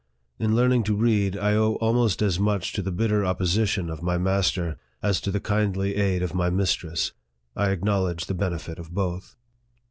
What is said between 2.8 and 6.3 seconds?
the bitter opposition of my master, as to the kindly aid